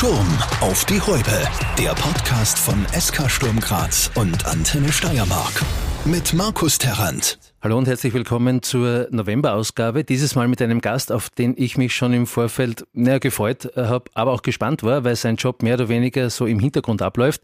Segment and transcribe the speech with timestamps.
[0.00, 1.46] Sturm auf die Häupe.
[1.76, 5.62] Der Podcast von SK Sturm Graz und Antenne Steiermark.
[6.06, 7.38] Mit Markus Terrant.
[7.62, 10.02] Hallo und herzlich willkommen zur November-Ausgabe.
[10.02, 13.84] Dieses Mal mit einem Gast, auf den ich mich schon im Vorfeld näher gefreut äh,
[13.84, 17.42] habe, aber auch gespannt war, weil sein Job mehr oder weniger so im Hintergrund abläuft.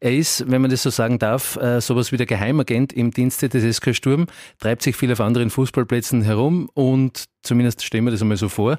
[0.00, 3.50] Er ist, wenn man das so sagen darf, äh, sowas wie der Geheimagent im Dienste
[3.50, 4.26] des SK Sturm,
[4.58, 8.78] treibt sich viel auf anderen Fußballplätzen herum und zumindest stellen wir das einmal so vor.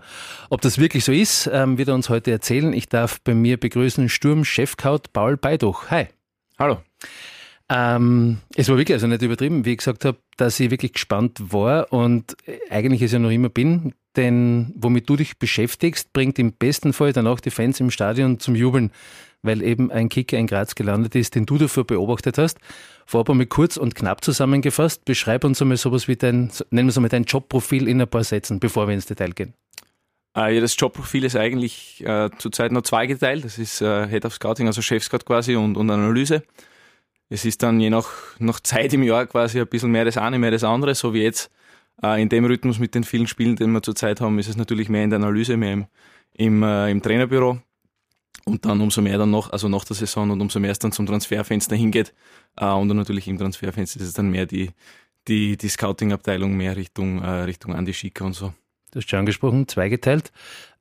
[0.49, 2.73] Ob das wirklich so ist, ähm, wird er uns heute erzählen.
[2.73, 5.91] Ich darf bei mir begrüßen Sturm-Chefkaut Paul Beiduch.
[5.91, 6.07] Hi.
[6.57, 6.79] Hallo.
[7.71, 11.39] Ähm, es war wirklich also nicht übertrieben, wie ich gesagt habe, dass ich wirklich gespannt
[11.39, 12.35] war und
[12.69, 17.13] eigentlich es ja noch immer bin, denn womit du dich beschäftigst, bringt im besten Fall
[17.13, 18.91] dann auch die Fans im Stadion zum Jubeln,
[19.43, 22.57] weil eben ein Kicker in Graz gelandet ist, den du dafür beobachtet hast.
[23.05, 26.97] Vorab einmal kurz und knapp zusammengefasst, beschreib uns einmal sowas wie dein, nennen wir es
[26.97, 29.53] einmal dein Jobprofil in ein paar Sätzen, bevor wir ins Detail gehen.
[30.35, 33.45] Äh, ja, das Jobprofil ist eigentlich äh, zurzeit noch zweigeteilt.
[33.45, 36.43] Das ist äh, Head of Scouting, also Chef-Scout quasi und, und Analyse.
[37.29, 40.39] Es ist dann je nach, nach Zeit im Jahr quasi ein bisschen mehr das eine,
[40.39, 41.51] mehr das andere, so wie jetzt.
[42.01, 44.89] Äh, in dem Rhythmus mit den vielen Spielen, den wir zurzeit haben, ist es natürlich
[44.89, 45.85] mehr in der Analyse, mehr im,
[46.33, 47.59] im, äh, im Trainerbüro.
[48.45, 50.91] Und dann umso mehr dann noch, also nach der Saison und umso mehr es dann
[50.91, 52.13] zum Transferfenster hingeht.
[52.55, 54.71] Äh, und dann natürlich im Transferfenster ist es dann mehr die,
[55.27, 58.53] die, die Scouting-Abteilung, mehr Richtung, äh, Richtung Andi Schicker und so.
[58.91, 60.31] Du hast schon angesprochen, zweigeteilt.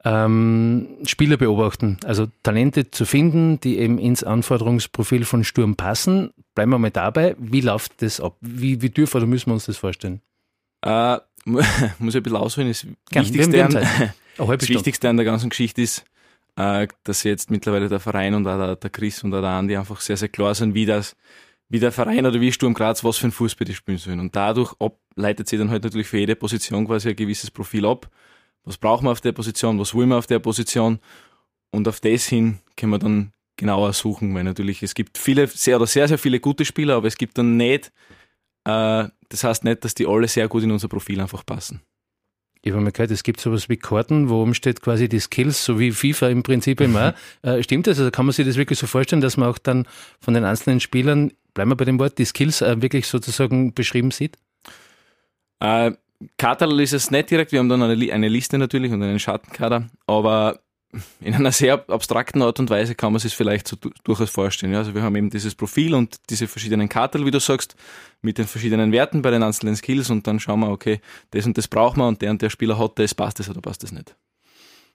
[0.05, 6.33] Ähm, Spieler beobachten, also Talente zu finden, die eben ins Anforderungsprofil von Sturm passen.
[6.55, 7.34] Bleiben wir mal dabei.
[7.39, 8.37] Wie läuft das ab?
[8.41, 10.20] Wie, wie dürfen oder müssen wir uns das vorstellen?
[10.83, 11.65] Äh, muss
[12.15, 12.69] ich ein bisschen ausholen.
[12.69, 13.73] Das, Gern, Wichtigste, an,
[14.37, 16.05] das Wichtigste an der ganzen Geschichte ist,
[16.56, 19.77] äh, dass jetzt mittlerweile der Verein und auch der, der Chris und auch der Andi
[19.77, 21.17] einfach sehr, sehr klar sind, wie das
[21.69, 24.21] wie der Verein oder wie Sturm Graz was für ein Fußball die spielen sollen.
[24.21, 24.75] Und dadurch
[25.17, 28.11] leitet sich dann halt natürlich für jede Position quasi ein gewisses Profil ab.
[28.65, 30.99] Was brauchen wir auf der Position, was wollen wir auf der Position?
[31.71, 35.77] Und auf das hin können wir dann genauer suchen, weil natürlich es gibt viele, sehr
[35.77, 37.93] oder sehr, sehr viele gute Spieler, aber es gibt dann nicht,
[38.65, 41.83] äh, das heißt nicht, dass die alle sehr gut in unser Profil einfach passen.
[42.62, 45.65] Ich habe mal gehört, es gibt sowas wie Karten, wo oben steht quasi die Skills,
[45.65, 47.15] so wie FIFA im Prinzip immer.
[47.43, 47.99] äh, stimmt das?
[47.99, 49.87] Also kann man sich das wirklich so vorstellen, dass man auch dann
[50.21, 54.13] von den einzelnen Spielern bleiben wir bei dem Wort, die Skills äh, wirklich sozusagen beschrieben
[54.13, 54.37] sieht?
[55.59, 55.91] Äh,
[56.37, 59.89] Kader ist es nicht direkt, wir haben dann eine, eine Liste natürlich und einen Schattenkader,
[60.07, 60.61] aber
[61.21, 64.73] in einer sehr abstrakten Art und Weise kann man sich vielleicht so durchaus vorstellen.
[64.73, 67.75] Ja, also wir haben eben dieses Profil und diese verschiedenen Kartel, wie du sagst,
[68.23, 71.01] mit den verschiedenen Werten bei den einzelnen Skills und dann schauen wir, okay,
[71.33, 73.61] das und das brauchen wir und der und der Spieler hat das, passt das oder
[73.61, 74.15] passt das nicht.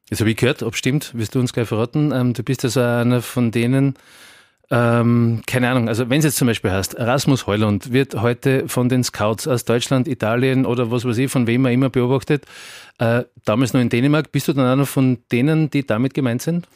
[0.10, 2.14] Jetzt habe ich gehört, ob stimmt, wirst du uns gleich verraten.
[2.14, 3.96] Ähm, du bist also einer von denen,
[4.74, 8.90] ähm, keine Ahnung, also wenn es jetzt zum Beispiel heißt, Rasmus Heuland wird heute von
[8.90, 12.48] den Scouts aus Deutschland, Italien oder was weiß ich, von wem er immer beobachtet,
[12.98, 16.68] äh, damals noch in Dänemark, bist du dann einer von denen, die damit gemeint sind?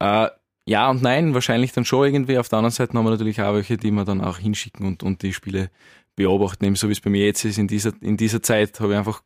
[0.00, 0.26] Äh,
[0.64, 2.36] ja und nein, wahrscheinlich dann schon irgendwie.
[2.36, 5.04] Auf der anderen Seite haben wir natürlich auch welche, die wir dann auch hinschicken und,
[5.04, 5.70] und die Spiele
[6.16, 7.58] beobachten, eben so wie es bei mir jetzt ist.
[7.58, 9.22] In dieser, in dieser Zeit habe ich einfach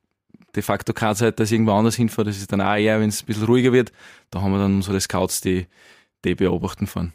[0.54, 2.26] de facto keine Zeit, dass ich irgendwo anders hinfahre.
[2.26, 3.93] Das ist dann auch eher, wenn es ein bisschen ruhiger wird.
[4.28, 5.66] Da haben wir dann unsere Scouts, die,
[6.26, 7.14] die beobachten fahren.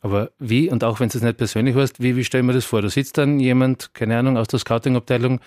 [0.00, 2.64] Aber wie, und auch wenn du es nicht persönlich hast, wie, wie stellen wir das
[2.64, 2.82] vor?
[2.82, 5.40] Da sitzt dann jemand, keine Ahnung, aus der Scouting-Abteilung,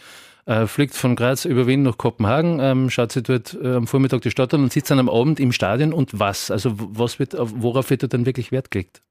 [0.46, 4.22] äh, fliegt von Graz über Wien nach Kopenhagen, ähm, schaut sich dort äh, am Vormittag
[4.22, 6.50] die Stadt an und sitzt dann am Abend im Stadion und was?
[6.50, 9.04] Also was wird, worauf wird da dann wirklich Wert gelegt?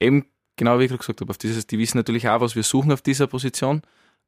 [0.00, 0.24] Eben,
[0.56, 2.90] genau wie ich gerade gesagt habe, auf dieses, die wissen natürlich auch, was wir suchen
[2.90, 3.82] auf dieser Position,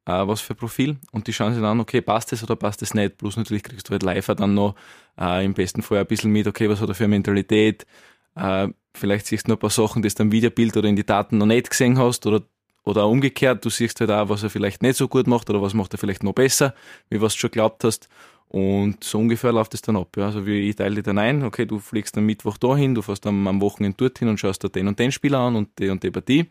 [0.05, 2.81] äh, was für Profil und die schauen sich dann an, okay, passt das oder passt
[2.83, 3.17] das nicht?
[3.17, 4.75] Plus natürlich kriegst du halt live dann noch
[5.19, 7.87] äh, im besten Fall ein bisschen mit, okay, was hat er für eine Mentalität,
[8.35, 11.05] äh, vielleicht siehst du noch ein paar Sachen, die du im Videobild oder in die
[11.05, 12.41] Daten noch nicht gesehen hast oder,
[12.83, 15.73] oder umgekehrt, du siehst halt auch, was er vielleicht nicht so gut macht oder was
[15.73, 16.73] macht er vielleicht noch besser,
[17.09, 18.09] wie was du schon glaubt hast.
[18.47, 20.17] Und so ungefähr läuft es dann ab.
[20.17, 20.25] Ja.
[20.25, 23.25] Also wie ich teile dir dann ein, okay, du fliegst am Mittwoch dahin, du fährst
[23.25, 26.03] am, am Wochenende dorthin und schaust da den und den Spieler an und die und
[26.03, 26.49] die Partie.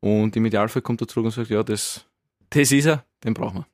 [0.00, 2.04] Und im Idealfall kommt er zurück und sagt, ja, das,
[2.50, 3.71] das ist er, den brauchen wir.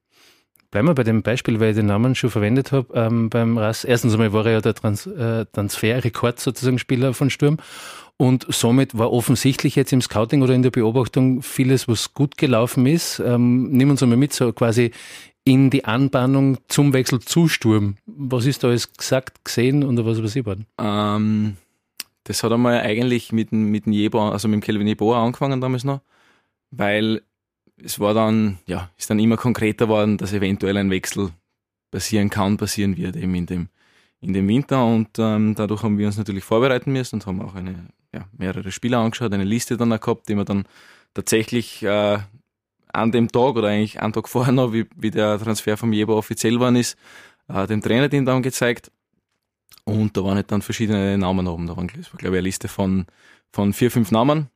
[0.71, 2.93] Bleiben wir bei dem Beispiel, weil ich den Namen schon verwendet habe.
[2.95, 7.31] Ähm, beim RAS, erstens einmal war er ja der Trans äh, Transferrekord sozusagen Spieler von
[7.31, 7.57] Sturm.
[8.19, 12.85] Und somit war offensichtlich jetzt im Scouting oder in der Beobachtung vieles, was gut gelaufen
[12.85, 13.21] ist.
[13.21, 14.91] Ähm, nimm uns einmal mit, so quasi
[15.45, 17.97] in die Anbahnung zum Wechsel zu Sturm.
[18.05, 20.67] Was ist da alles gesagt, gesehen und was ich worden?
[20.79, 21.57] Ähm,
[22.25, 26.01] das hat einmal eigentlich mit, mit Jebo, also mit dem Kelvin Jeboa angefangen damals noch,
[26.71, 27.23] weil
[27.83, 31.31] es war dann, ja, ist dann immer konkreter geworden, dass eventuell ein Wechsel
[31.91, 33.69] passieren kann, passieren wird eben in dem,
[34.21, 37.55] in dem Winter und ähm, dadurch haben wir uns natürlich vorbereiten müssen und haben auch
[37.55, 40.65] eine, ja, mehrere Spieler angeschaut, eine Liste dann auch gehabt, die wir dann
[41.15, 42.19] tatsächlich äh,
[42.93, 46.17] an dem Tag oder eigentlich einen Tag vorher noch, wie, wie der Transfer vom Jeber
[46.17, 46.99] offiziell war ist,
[47.49, 48.91] äh, dem Trainerteam dann gezeigt
[49.85, 51.67] Und da waren halt dann verschiedene Namen oben.
[51.67, 53.07] Da waren, glaube ich, eine Liste von,
[53.53, 54.49] von vier, fünf Namen.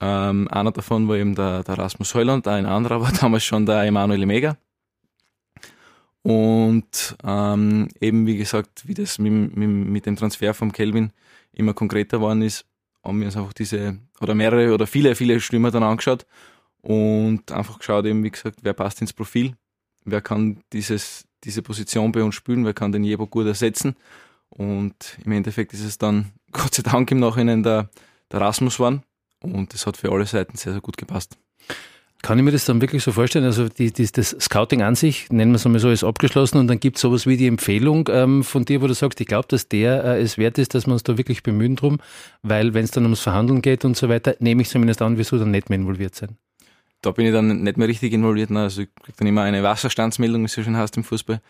[0.00, 3.82] Ähm, einer davon war eben der, der Rasmus Heuland, ein anderer war damals schon der
[3.84, 4.56] Emanuel Mega.
[6.22, 11.12] Und ähm, eben, wie gesagt, wie das mit, mit, dem Transfer vom Kelvin
[11.52, 12.66] immer konkreter geworden ist,
[13.02, 16.26] haben wir uns einfach diese, oder mehrere oder viele, viele Stürmer dann angeschaut
[16.82, 19.54] und einfach geschaut, eben, wie gesagt, wer passt ins Profil,
[20.04, 23.96] wer kann dieses, diese Position bei uns spielen, wer kann den Jebo gut ersetzen.
[24.50, 27.88] Und im Endeffekt ist es dann Gott sei Dank im Nachhinein der,
[28.30, 29.02] der Rasmus geworden.
[29.42, 31.38] Und das hat für alle Seiten sehr, sehr gut gepasst.
[32.22, 33.46] Kann ich mir das dann wirklich so vorstellen?
[33.46, 36.68] Also die, die, das Scouting an sich, nennen wir es einmal so, ist abgeschlossen und
[36.68, 39.48] dann gibt es sowas wie die Empfehlung ähm, von dir, wo du sagst, ich glaube,
[39.48, 41.98] dass der äh, es wert ist, dass wir uns da wirklich bemühen drum,
[42.42, 45.38] weil wenn es dann ums Verhandeln geht und so weiter, nehme ich zumindest an, wieso
[45.38, 46.36] dann nicht mehr involviert sein.
[47.00, 48.50] Da bin ich dann nicht mehr richtig involviert.
[48.50, 48.60] Ne?
[48.60, 51.40] Also ich kriege dann immer eine Wasserstandsmeldung, wie es so schön heißt im Fußball.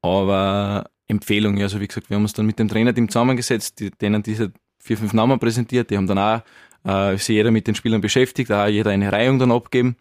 [0.00, 3.90] Aber Empfehlung, ja, also wie gesagt, wir haben uns dann mit dem Trainerteam zusammengesetzt, die,
[3.90, 6.42] denen diese vier, fünf Namen präsentiert, die haben dann auch
[6.84, 9.96] äh, sich jeder mit den Spielern beschäftigt, auch jeder eine Reihung dann abgeben.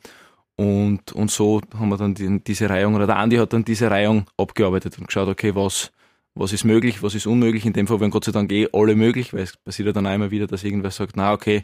[0.56, 3.90] Und, und so haben wir dann die, diese Reihung, oder der Andi hat dann diese
[3.90, 5.92] Reihung abgearbeitet und geschaut, okay, was,
[6.36, 7.66] was ist möglich, was ist unmöglich.
[7.66, 10.06] In dem Fall waren Gott sei Dank eh alle möglich, weil es passiert ja dann
[10.06, 11.64] einmal wieder, dass irgendwer sagt, na okay,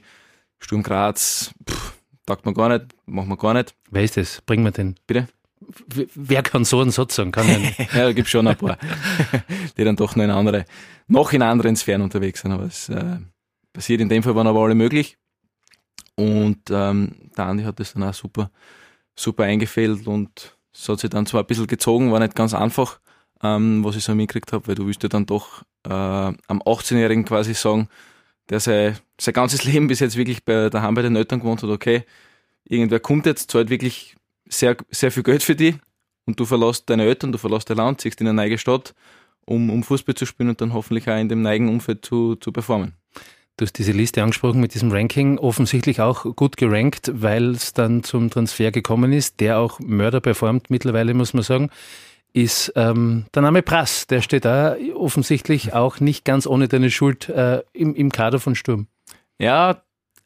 [0.60, 1.94] Sturm Graz, pff,
[2.26, 3.76] taugt man gar nicht, machen wir gar nicht.
[3.92, 4.42] Wer ist das?
[4.46, 4.96] Bringen wir den.
[5.08, 5.28] Bitte?
[6.16, 7.32] Wer kann so einen Satz sagen?
[7.32, 7.48] Kann
[7.94, 8.78] ja, da gibt schon ein paar,
[9.78, 10.66] die dann doch noch in andere,
[11.08, 13.18] noch in anderen Sphären unterwegs sind, aber es äh,
[13.76, 14.02] passiert.
[14.02, 15.18] In dem Fall waren aber alle möglich.
[16.16, 18.50] Und ähm, der Andi hat das dann auch super,
[19.16, 23.00] super eingefällt und es hat sich dann zwar ein bisschen gezogen, war nicht ganz einfach,
[23.44, 27.26] ähm, was ich so mitgekriegt habe, weil du willst ja dann doch äh, am 18-Jährigen
[27.26, 27.90] quasi sagen,
[28.50, 31.70] der sein, sein ganzes Leben bis jetzt wirklich bei, daheim bei den Eltern gewohnt hat,
[31.70, 32.06] okay,
[32.64, 34.16] irgendwer kommt jetzt, zahlt wirklich
[34.48, 35.76] sehr, sehr viel Geld für dich
[36.26, 38.96] und du verlässt deine Eltern, du verlässt dein Land, ziehst in eine neue Stadt,
[39.46, 42.52] um, um Fußball zu spielen und dann hoffentlich auch in dem neigen Umfeld zu, zu
[42.52, 42.94] performen.
[43.58, 48.04] Du hast diese Liste angesprochen mit diesem Ranking, offensichtlich auch gut gerankt, weil es dann
[48.04, 51.70] zum Transfer gekommen ist, der auch Mörder performt mittlerweile, muss man sagen,
[52.34, 54.08] ist ähm, der Name Prass.
[54.08, 58.56] Der steht da offensichtlich auch nicht ganz ohne deine Schuld äh, im, im Kader von
[58.56, 58.88] Sturm.
[59.40, 59.82] Ja,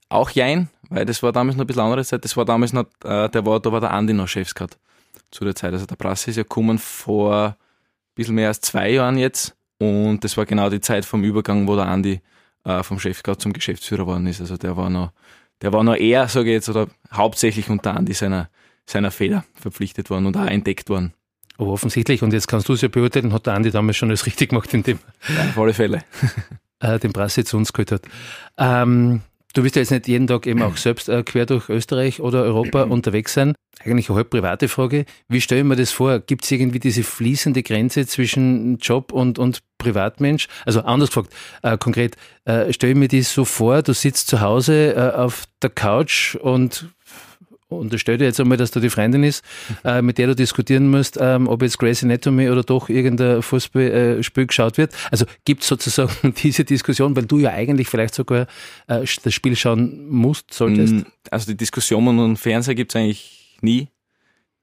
[0.09, 2.25] auch Jein, weil das war damals noch ein bisschen andere Zeit.
[2.25, 4.79] Das war damals noch, äh, der war, da war der Andi noch Chefskat
[5.29, 5.71] zu der Zeit.
[5.73, 7.55] Also der Prass ist ja gekommen vor ein
[8.15, 11.75] bisschen mehr als zwei Jahren jetzt und das war genau die Zeit vom Übergang, wo
[11.75, 12.21] der Andi
[12.63, 14.41] äh, vom Chefscout zum Geschäftsführer geworden ist.
[14.41, 15.11] Also der war noch,
[15.61, 18.49] der war noch eher, sage ich jetzt, oder hauptsächlich unter Andi seiner,
[18.85, 21.13] seiner Feder verpflichtet worden und auch entdeckt worden.
[21.57, 24.25] Aber offensichtlich, und jetzt kannst du es ja beurteilen, hat der Andi damals schon alles
[24.25, 26.03] richtig gemacht, indem ja, auf alle Fälle.
[26.79, 28.01] äh, den Brasse zu uns geholt hat.
[28.57, 29.21] Ähm,
[29.53, 32.43] Du wirst ja jetzt nicht jeden Tag eben auch selbst äh, quer durch Österreich oder
[32.43, 33.55] Europa unterwegs sein.
[33.83, 35.05] Eigentlich eine halb private Frage.
[35.27, 36.19] Wie stelle ich mir das vor?
[36.19, 40.47] Gibt es irgendwie diese fließende Grenze zwischen Job und, und Privatmensch?
[40.65, 42.15] Also anders gefragt, äh, konkret,
[42.45, 46.35] äh, stelle ich mir das so vor, du sitzt zu Hause äh, auf der Couch
[46.35, 46.89] und
[47.77, 49.43] unterstell dir jetzt einmal, dass da die Freundin ist,
[49.83, 54.43] äh, mit der du diskutieren musst, ähm, ob jetzt Grey's Anatomy oder doch irgendein Fußballspiel
[54.43, 54.93] äh, geschaut wird.
[55.11, 58.47] Also gibt es sozusagen diese Diskussion, weil du ja eigentlich vielleicht sogar
[58.87, 60.93] äh, das Spiel schauen musst, solltest?
[60.93, 63.89] Mm, also die Diskussion und Fernseher gibt es eigentlich nie.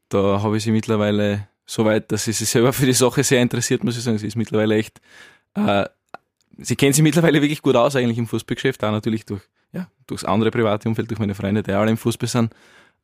[0.09, 3.43] Da habe ich sie mittlerweile so weit, dass sie sich selber für die Sache sehr
[3.43, 4.19] interessiert, muss ich sagen.
[4.19, 5.00] Sie ist mittlerweile echt,
[5.55, 5.85] äh,
[6.59, 9.43] sie kennt sich mittlerweile wirklich gut aus eigentlich im Fußballgeschäft, auch natürlich durch,
[9.73, 12.52] ja, durchs andere private Umfeld, durch meine Freunde, die alle im Fußball sind.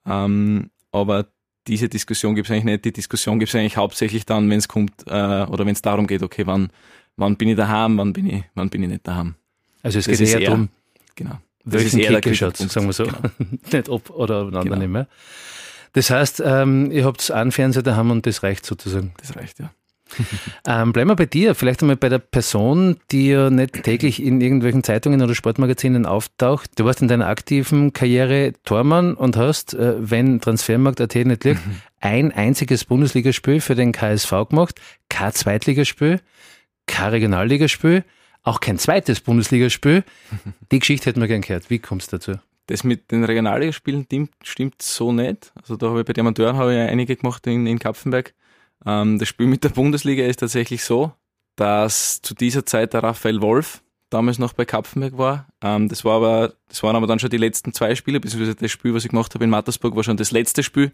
[0.06, 1.26] Ähm, aber
[1.66, 2.84] diese Diskussion gibt es eigentlich nicht.
[2.84, 5.10] Die Diskussion gibt es eigentlich hauptsächlich dann, wenn es kommt äh,
[5.44, 6.70] oder wenn es darum geht, okay, wann,
[7.16, 9.34] wann bin ich daheim, wann bin ich, wann bin ich nicht daheim.
[9.82, 10.68] Also es das geht eher darum,
[11.14, 11.38] genau.
[11.64, 13.04] Das ist eher der Schatz, sagen wir so.
[13.04, 13.20] Genau.
[13.72, 14.76] nicht ob oder einander genau.
[14.76, 15.06] nicht mehr.
[15.92, 19.12] Das heißt, ähm, ihr habt einen Fernseher daheim und das reicht sozusagen.
[19.18, 19.70] Das reicht, ja.
[20.66, 24.40] ähm, bleiben wir bei dir, vielleicht einmal bei der Person, die ja nicht täglich in
[24.40, 26.70] irgendwelchen Zeitungen oder Sportmagazinen auftaucht.
[26.76, 31.66] Du warst in deiner aktiven Karriere Tormann und hast, äh, wenn Transfermarkt AT nicht liegt,
[31.66, 31.76] mhm.
[32.00, 36.20] ein einziges Bundesligaspiel für den KSV gemacht, kein Zweitligaspiel,
[36.86, 38.04] kein Regionalligaspiel,
[38.42, 40.04] auch kein zweites Bundesligaspiel.
[40.72, 41.70] Die Geschichte hätten wir gern gehört.
[41.70, 42.34] Wie kommst du dazu?
[42.66, 45.52] Das mit den Regionalligaspielen stimmt, stimmt so nicht.
[45.60, 48.34] Also da habe ich bei den Amateuren habe ich einige gemacht in, in Kapfenberg.
[48.86, 51.12] Ähm, das Spiel mit der Bundesliga ist tatsächlich so,
[51.56, 55.48] dass zu dieser Zeit der Raphael Wolf damals noch bei Kapfenberg war.
[55.62, 58.70] Ähm, das war aber, das waren aber dann schon die letzten zwei Spiele, beziehungsweise das
[58.70, 60.92] Spiel, was ich gemacht habe in Mattersburg, war schon das letzte Spiel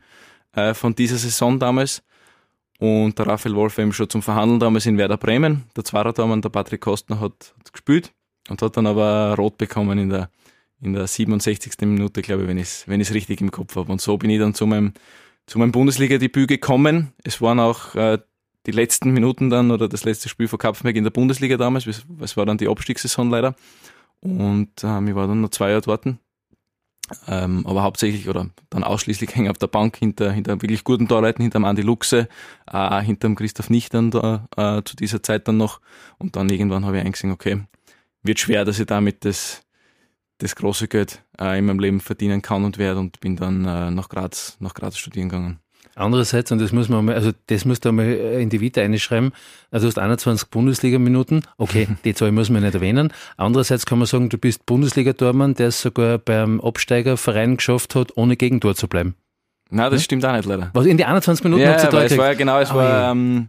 [0.53, 2.03] äh, von dieser Saison damals.
[2.79, 5.65] Und der Raphael Wolf war eben schon zum Verhandeln damals in Werder Bremen.
[5.77, 8.13] Der Zwarer-Tormann, der Patrick Kostner, hat, hat gespielt
[8.49, 10.31] und hat dann aber rot bekommen in der,
[10.81, 11.73] in der 67.
[11.81, 13.91] Minute, glaube ich, wenn ich es wenn richtig im Kopf habe.
[13.91, 14.93] Und so bin ich dann zu meinem
[15.49, 17.13] zu meinem Bundesliga-Debüt gekommen.
[17.25, 18.19] Es waren auch äh,
[18.67, 21.87] die letzten Minuten dann oder das letzte Spiel von Kapfenberg in der Bundesliga damals.
[22.21, 23.57] Es war dann die Abstiegssaison leider.
[24.21, 26.05] Und ähm, ich war dann noch zwei Jahre dort.
[27.27, 31.43] Ähm, aber hauptsächlich oder dann ausschließlich hängen auf der Bank hinter, hinter wirklich guten Torleuten,
[31.43, 32.29] hinter dem Andi Luxe,
[32.71, 35.81] äh, hinter dem Christoph Nichtern da, äh, zu dieser Zeit dann noch.
[36.19, 37.63] Und dann irgendwann habe ich eingesehen, okay,
[38.23, 39.63] wird schwer, dass ich damit das,
[40.39, 43.91] das große Geld äh, in meinem Leben verdienen kann und werde und bin dann äh,
[43.91, 45.61] nach Graz, nach Graz studieren gegangen.
[45.95, 49.33] Andererseits, und das muss man mal, also das musst du mal in die Vita einschreiben,
[49.73, 53.13] also du hast 21 Bundesliga-Minuten, okay, die Zahl muss man nicht erwähnen.
[53.37, 58.37] Andererseits kann man sagen, du bist Bundesliga-Tormann, der es sogar beim Absteigerverein geschafft hat, ohne
[58.37, 59.17] Gegentor zu bleiben.
[59.71, 60.05] Nein, das hm?
[60.05, 60.71] stimmt auch nicht leider.
[60.73, 63.11] Was, in die 21 Minuten ja, habt ihr es war genau, es oh, war, ja.
[63.11, 63.49] ähm,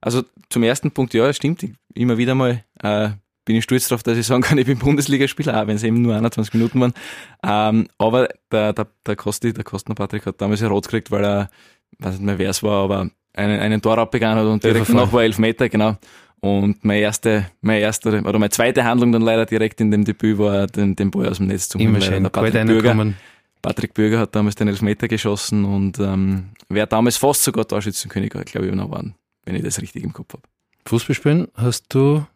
[0.00, 3.10] also zum ersten Punkt, ja, das stimmt, immer wieder mal, äh,
[3.44, 6.02] bin ich stolz darauf, dass ich sagen kann, ich bin Bundesligaspieler, auch wenn es eben
[6.02, 6.94] nur 21 Minuten waren.
[7.42, 11.24] Ähm, aber der, der, der Kosti, der Kostner Patrick hat damals ja rot gekriegt, weil
[11.24, 11.50] er
[11.98, 15.12] weiß nicht mehr wer es war, aber einen, einen Tor abbegangen hat und direkt danach
[15.12, 15.96] war elf Meter, genau.
[16.40, 20.38] Und meine erste, meine erste oder meine zweite Handlung dann leider direkt in dem Debüt
[20.38, 21.94] war, den, den Ball aus dem Netz zu holen.
[22.30, 23.14] Patrick Bürger,
[23.62, 28.66] Patrick Bürger hat damals den Elfmeter geschossen und ähm, wäre damals fast sogar Torschützenkönig, glaube
[28.66, 29.14] ich, noch waren,
[29.46, 30.42] wenn ich das richtig im Kopf habe.
[30.86, 32.26] Fußball spielen hast du,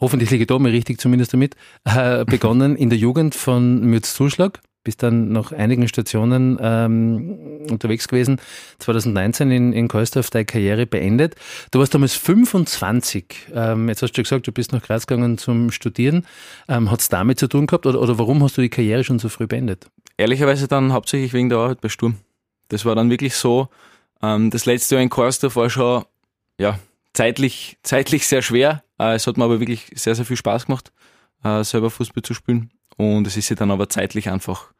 [0.00, 4.14] hoffentlich liege ich da mal richtig zumindest damit, äh, begonnen in der Jugend von Mütz
[4.14, 8.40] Zuschlag bist dann nach einigen Stationen ähm, unterwegs gewesen.
[8.78, 11.34] 2019 in, in Kohlsdorf deine Karriere beendet.
[11.72, 13.48] Du warst damals 25.
[13.52, 16.24] Ähm, jetzt hast du gesagt, du bist nach Graz gegangen zum Studieren.
[16.68, 19.18] Ähm, Hat es damit zu tun gehabt oder, oder warum hast du die Karriere schon
[19.18, 19.90] so früh beendet?
[20.16, 22.14] Ehrlicherweise dann hauptsächlich wegen der Arbeit bei Sturm.
[22.68, 23.68] Das war dann wirklich so,
[24.22, 26.04] ähm, das letzte Jahr in Kohlsdorf war schon
[26.60, 26.78] ja,
[27.16, 28.84] zeitlich, zeitlich sehr schwer.
[28.98, 30.92] Äh, es hat mir aber wirklich sehr, sehr viel Spaß gemacht,
[31.42, 32.70] äh, selber Fußball zu spielen.
[32.96, 34.72] Und es ist sich dann aber zeitlich einfach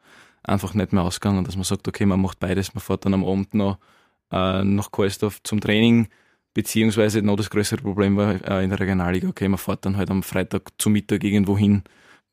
[0.43, 3.25] einfach nicht mehr ausgegangen, dass man sagt, okay, man macht beides, man fährt dann am
[3.25, 3.79] Abend noch
[4.31, 6.07] äh, nach Kohlsdorf zum Training,
[6.53, 10.23] beziehungsweise noch das größere Problem war in der Regionalliga, okay, man fährt dann halt am
[10.23, 11.83] Freitag zum Mittag irgendwo hin,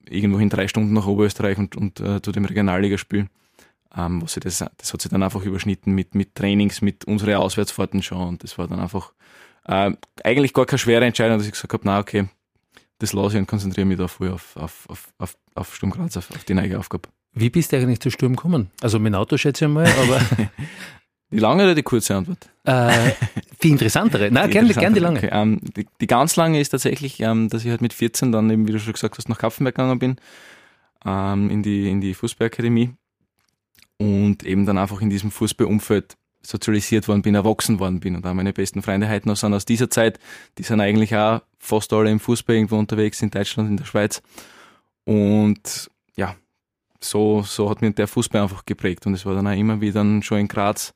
[0.09, 3.27] irgendwo hin drei Stunden nach Oberösterreich und, und äh, zu dem Regionalligaspiel.
[3.97, 8.03] Ähm, was das, das hat sich dann einfach überschnitten mit, mit Trainings, mit unseren Auswärtsfahrten
[8.03, 9.13] schon und das war dann einfach
[9.65, 9.93] äh,
[10.23, 12.29] eigentlich gar keine schwere Entscheidung, dass ich gesagt habe, na okay,
[12.99, 16.17] das lasse ich und konzentriere mich da voll auf, auf, auf, auf, auf Sturm Graz,
[16.17, 17.09] auf, auf die neue Aufgabe.
[17.33, 18.71] Wie bist du eigentlich zu Sturm gekommen?
[18.81, 20.21] Also mit dem Auto schätze ich mal, aber.
[21.31, 22.49] die lange oder die kurze Antwort?
[22.63, 23.13] Äh,
[23.63, 24.31] die interessantere.
[24.31, 25.19] Nein, gerne gern die lange.
[25.19, 28.49] Okay, ähm, die, die, ganz lange ist tatsächlich, ähm, dass ich halt mit 14 dann
[28.51, 30.17] eben, wie du schon gesagt hast, nach Kapfenberg gegangen bin,
[31.05, 32.95] ähm, in die, in die Fußballakademie
[33.99, 38.17] und eben dann einfach in diesem Fußballumfeld sozialisiert worden bin, erwachsen worden bin.
[38.17, 40.19] Und auch meine besten Freunde heute noch sind aus dieser Zeit,
[40.59, 44.23] die sind eigentlich auch fast alle im Fußball irgendwo unterwegs, in Deutschland, in der Schweiz.
[45.05, 46.37] Und ja,
[47.01, 49.07] so, so hat mich der Fußball einfach geprägt.
[49.07, 50.95] Und es war dann auch immer wieder schon in Graz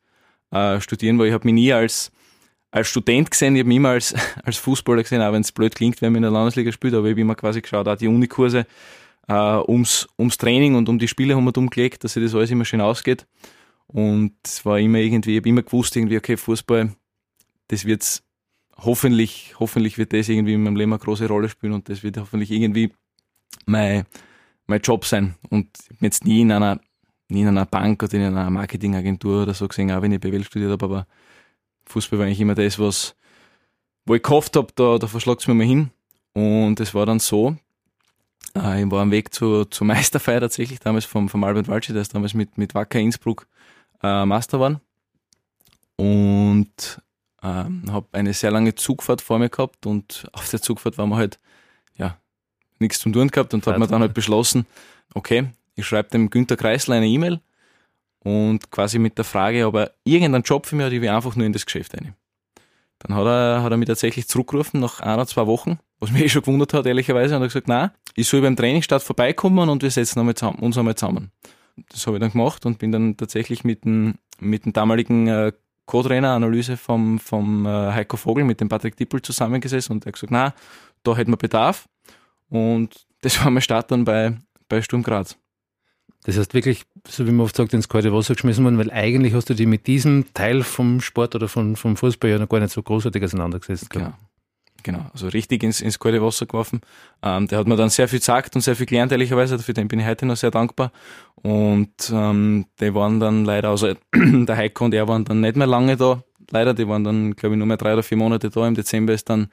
[0.51, 2.11] äh, studieren, weil ich habe mich nie als,
[2.71, 4.15] als Student gesehen, ich habe mich immer als,
[4.45, 7.07] als Fußballer gesehen, auch wenn es blöd klingt, wenn man in der Landesliga spielt, aber
[7.07, 8.67] ich habe immer quasi geschaut, auch die Unikurse
[9.29, 9.33] äh,
[9.69, 12.65] ums, ums Training und um die Spiele haben wir umgelegt, dass sich das alles immer
[12.65, 13.27] schön ausgeht.
[13.89, 16.95] Und es war immer irgendwie, ich habe immer gewusst, irgendwie, okay, Fußball,
[17.69, 18.23] das wird's
[18.77, 22.19] hoffentlich, hoffentlich wird das irgendwie in meinem Leben eine große Rolle spielen und das wird
[22.19, 22.93] hoffentlich irgendwie
[23.67, 24.05] mein,
[24.67, 25.35] mein Job sein.
[25.51, 26.81] Und ich bin jetzt nie in einer,
[27.29, 30.45] nie in einer Bank oder in einer Marketingagentur oder so gesehen, auch wenn ich BWL
[30.45, 31.07] studiert habe, aber
[31.87, 33.17] Fußball war eigentlich immer das, was,
[34.05, 35.91] wo ich gehofft habe, da, da verschlagt es mir mal hin.
[36.35, 37.57] Und es war dann so,
[38.55, 42.03] äh, ich war am Weg zur, zur Meisterfeier tatsächlich, damals vom, vom Albert Walschi, der
[42.03, 43.47] ist damals mit, mit Wacker Innsbruck
[44.03, 44.81] äh, Master geworden.
[45.97, 47.03] Und
[47.43, 51.17] ähm, habe eine sehr lange Zugfahrt vor mir gehabt und auf der Zugfahrt waren wir
[51.17, 51.39] halt
[52.79, 54.67] nichts zum tun gehabt und hat man dann halt beschlossen,
[55.15, 57.41] okay, ich schreibe dem Günter Kreisler eine E-Mail
[58.21, 61.37] und quasi mit der Frage, ob er irgendeinen Job für mich hat, ich will einfach
[61.37, 62.15] nur in das Geschäft rein.
[63.01, 66.23] Dann hat er, hat er mich tatsächlich zurückgerufen nach ein oder zwei Wochen, was mich
[66.23, 69.83] eh schon gewundert hat, ehrlicherweise, und hat gesagt, nein, ich soll beim Trainingsstart vorbeikommen und
[69.83, 71.31] wir setzen uns einmal zusammen.
[71.91, 75.53] Das habe ich dann gemacht und bin dann tatsächlich mit dem, mit dem damaligen äh,
[75.87, 80.31] Co-Trainer-Analyse vom, vom äh, Heiko Vogel, mit dem Patrick Dippel zusammengesessen und er hat gesagt,
[80.31, 80.55] na,
[81.03, 81.89] da hätten wir Bedarf.
[82.49, 84.37] Und das war mein Start dann bei,
[84.69, 85.37] bei Sturm Graz.
[86.25, 89.35] Das heißt wirklich, so wie man oft sagt, ins kalte Wasser geschmissen worden, weil eigentlich
[89.35, 92.61] hast du dich mit diesem Teil vom Sport oder vom, vom Fußball ja noch gar
[92.61, 93.91] nicht so großartig auseinandergesetzt.
[93.91, 94.13] Genau.
[94.85, 96.81] Genau, also richtig ins, ins kalte Wasser geworfen.
[97.23, 99.59] Ähm, der hat mir dann sehr viel gesagt und sehr viel gelernt, ehrlicherweise.
[99.59, 100.93] Für den bin ich heute noch sehr dankbar.
[101.35, 105.67] Und ähm, die waren dann leider, also der Heiko und er waren dann nicht mehr
[105.67, 106.23] lange da.
[106.51, 108.67] Leider, die waren dann, glaube ich, nur mehr drei oder vier Monate da.
[108.67, 109.49] Im Dezember ist dann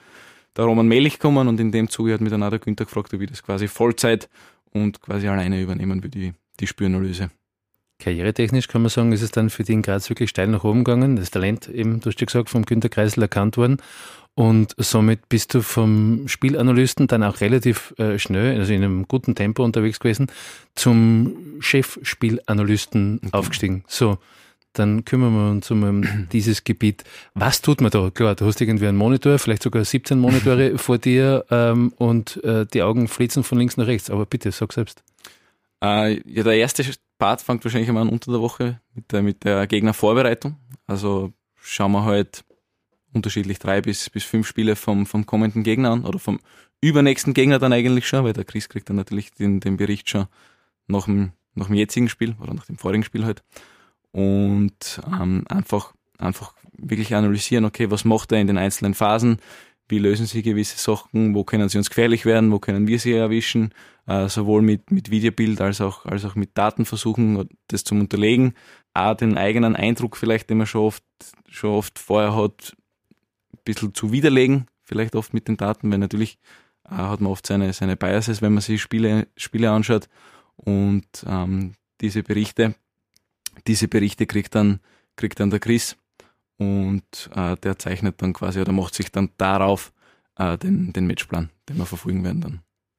[0.55, 3.13] der Roman Melich gekommen und in dem Zuge hat mich dann auch der Günther gefragt,
[3.13, 4.29] ob ich das quasi Vollzeit
[4.71, 7.29] und quasi alleine übernehmen will, die, die Spüranalyse.
[7.99, 11.15] Karrieretechnisch kann man sagen, ist es dann für den Graz wirklich steil nach oben gegangen.
[11.15, 13.77] Das Talent eben, du hast ja gesagt, vom Günter Kreisel erkannt worden.
[14.35, 19.33] Und somit bist du vom Spielanalysten dann auch relativ äh, schnell, also in einem guten
[19.33, 20.27] Tempo unterwegs gewesen,
[20.75, 23.29] zum Chefspielanalysten okay.
[23.31, 23.85] aufgestiegen.
[23.87, 24.17] So,
[24.73, 27.05] dann kümmern wir uns um dieses Gebiet.
[27.33, 28.09] Was tut man da?
[28.09, 32.65] Klar, du hast irgendwie einen Monitor, vielleicht sogar 17 Monitore vor dir ähm, und äh,
[32.65, 34.09] die Augen flitzen von links nach rechts.
[34.09, 35.01] Aber bitte, sag selbst.
[35.81, 36.83] Äh, ja, der erste
[37.17, 40.57] Part fängt wahrscheinlich immer an unter der Woche mit der, mit der Gegnervorbereitung.
[40.87, 42.43] Also schauen wir halt
[43.13, 46.39] unterschiedlich drei bis, bis fünf Spiele vom, vom kommenden Gegner an oder vom
[46.81, 50.27] übernächsten Gegner dann eigentlich schon, weil der Chris kriegt dann natürlich den, den Bericht schon
[50.87, 53.43] nach dem, nach dem jetzigen Spiel oder nach dem vorigen Spiel halt.
[54.11, 59.39] Und ähm, einfach, einfach wirklich analysieren, okay, was macht er in den einzelnen Phasen,
[59.87, 63.13] wie lösen sie gewisse Sachen, wo können sie uns gefährlich werden, wo können wir sie
[63.13, 63.73] erwischen,
[64.07, 68.53] äh, sowohl mit, mit Videobild als auch, als auch mit Daten versuchen, das zu unterlegen.
[68.93, 71.03] Auch den eigenen Eindruck vielleicht, den man schon oft,
[71.49, 72.75] schon oft vorher hat,
[73.53, 76.39] ein bisschen zu widerlegen, vielleicht oft mit den Daten, weil natürlich
[76.89, 80.09] äh, hat man oft seine, seine Biases, wenn man sich Spiele, Spiele anschaut
[80.55, 82.75] und ähm, diese Berichte,
[83.67, 84.79] diese Berichte kriegt dann,
[85.15, 85.95] kriegt dann der Chris
[86.57, 89.91] und äh, der zeichnet dann quasi oder macht sich dann darauf
[90.37, 92.53] äh, den, den Matchplan, den wir verfolgen werden dann.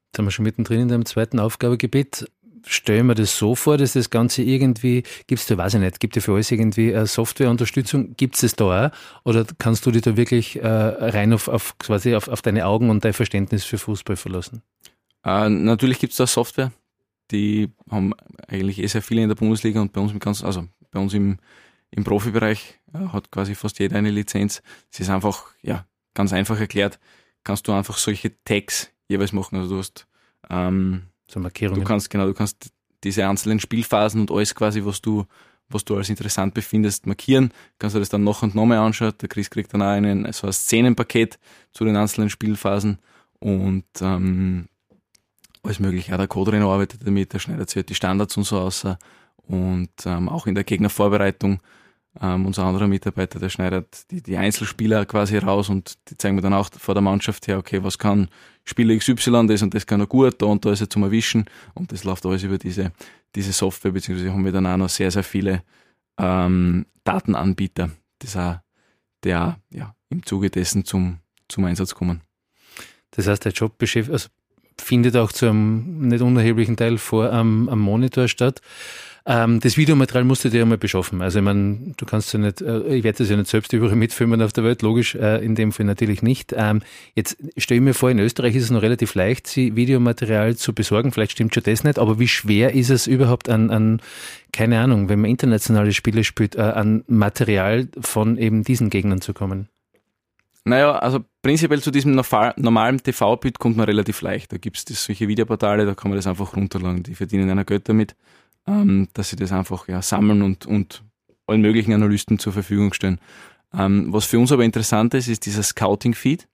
[0.07, 2.29] Jetzt sind wir schon mittendrin in deinem zweiten Aufgabegebiet.
[2.65, 5.99] Stellen wir das so vor, dass das Ganze irgendwie, gibt es da, weiß ich nicht,
[5.99, 8.15] gibt es für alles irgendwie eine Softwareunterstützung?
[8.17, 8.91] Gibt es das da auch?
[9.23, 12.89] Oder kannst du dich da wirklich äh, rein auf, auf, quasi auf, auf deine Augen
[12.89, 14.63] und dein Verständnis für Fußball verlassen?
[15.23, 16.71] Äh, natürlich gibt es da Software.
[17.31, 18.13] Die haben
[18.47, 21.13] eigentlich eh sehr viele in der Bundesliga und bei uns im ganzen, also bei uns
[21.13, 21.37] im,
[21.91, 24.61] im Profibereich äh, hat quasi fast jeder eine Lizenz.
[24.91, 26.99] Es ist einfach, ja, ganz einfach erklärt,
[27.43, 29.57] kannst du einfach solche Tags jeweils machen.
[29.57, 30.07] Also du hast
[30.49, 31.81] ähm, so Markierungen.
[31.81, 32.71] Du kannst, genau, du kannst
[33.03, 35.25] diese einzelnen Spielphasen und alles quasi, was du,
[35.69, 37.51] was du als interessant befindest, markieren.
[37.79, 39.13] Kannst du das dann noch und noch mal anschauen.
[39.21, 41.37] Der Chris kriegt dann auch einen, so ein Szenenpaket
[41.71, 42.99] zu den einzelnen Spielphasen
[43.39, 44.67] und ähm,
[45.63, 46.13] alles mögliche.
[46.13, 48.85] Auch der Co-Trainer arbeitet damit, der schneidet sich halt die Standards und so aus.
[49.35, 51.61] Und ähm, auch in der Gegnervorbereitung
[52.21, 56.41] ähm, unser anderer Mitarbeiter, der schneidet die, die Einzelspieler quasi raus und die zeigen mir
[56.41, 58.29] dann auch vor der Mannschaft her, okay, was kann
[58.63, 61.45] Spieler XY, das und das kann er gut, da und da ist er zum Erwischen
[61.73, 62.91] und das läuft alles über diese,
[63.35, 65.63] diese Software, beziehungsweise haben wir dann auch noch sehr, sehr viele
[66.17, 68.57] ähm, Datenanbieter, das auch,
[69.23, 72.21] der ja, im Zuge dessen zum, zum Einsatz kommen.
[73.11, 74.29] Das heißt, der Job beschäftigt, also
[74.79, 78.61] findet auch zu einem nicht unerheblichen Teil vor am, am Monitor statt.
[79.29, 81.21] Ähm, das Videomaterial musst du dir ja mal beschaffen.
[81.21, 83.95] Also ich meine, du kannst ja nicht, äh, ich werde das ja nicht selbst überall
[83.97, 86.53] mitfilmen auf der Welt, logisch, äh, in dem Fall natürlich nicht.
[86.55, 86.81] Ähm,
[87.13, 90.73] jetzt stelle ich mir vor, in Österreich ist es noch relativ leicht, sie Videomaterial zu
[90.73, 91.11] besorgen.
[91.11, 94.01] Vielleicht stimmt schon das nicht, aber wie schwer ist es überhaupt an, an
[94.53, 99.33] keine Ahnung, wenn man internationale Spiele spielt, äh, an Material von eben diesen Gegnern zu
[99.33, 99.67] kommen?
[100.63, 104.53] Naja, also prinzipiell zu diesem normalen TV-Bild kommt man relativ leicht.
[104.53, 107.03] Da gibt es solche Videoportale, da kann man das einfach runterladen.
[107.03, 108.15] Die verdienen einer Geld damit
[108.67, 111.03] ähm, dass sie das einfach ja, sammeln und, und
[111.47, 113.19] allen möglichen Analysten zur Verfügung stellen.
[113.73, 116.47] Ähm, was für uns aber interessant ist, ist dieser Scouting-Feed.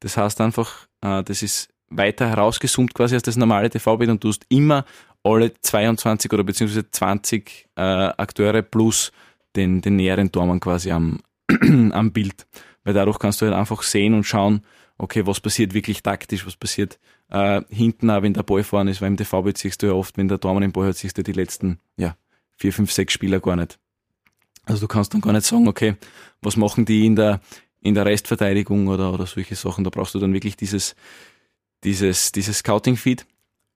[0.00, 4.28] Das heißt einfach, äh, das ist weiter herausgezoomt quasi als das normale TV-Bild und du
[4.28, 4.84] hast immer
[5.22, 9.12] alle 22 oder beziehungsweise 20 äh, Akteure plus
[9.56, 11.20] den, den näheren Dormann quasi am,
[11.92, 12.46] am Bild.
[12.84, 14.62] Weil dadurch kannst du halt einfach sehen und schauen,
[14.96, 16.98] okay, was passiert wirklich taktisch, was passiert
[17.30, 20.16] äh, hinten auch, wenn der Ball vorne ist, weil im TV siehst du ja oft,
[20.16, 22.16] wenn der Tormann den Ball hat, siehst du die letzten, ja,
[22.56, 23.78] vier, fünf, sechs Spieler gar nicht.
[24.64, 25.96] Also du kannst dann gar nicht sagen, okay,
[26.42, 27.40] was machen die in der,
[27.80, 29.84] in der Restverteidigung oder, oder solche Sachen.
[29.84, 30.94] Da brauchst du dann wirklich dieses,
[31.84, 33.26] dieses, dieses Scouting-Feed.